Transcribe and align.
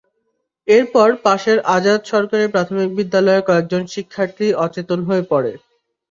এরপর 0.67 1.09
পাশের 1.25 1.57
আজাদ 1.75 1.99
সরকারি 2.05 2.45
প্রাথমিক 2.47 2.89
বিদ্যালয়ের 2.97 3.45
কয়েকজন 3.47 3.81
শিক্ষার্থী 3.93 4.47
অচেতন 4.65 4.99
হয়ে 5.07 5.23
পড়ে। 5.31 5.51